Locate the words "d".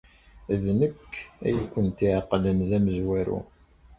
0.61-0.65, 2.69-2.71